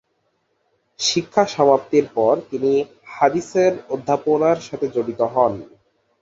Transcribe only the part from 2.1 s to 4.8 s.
পর তিনি হাদিসের অধ্যাপনার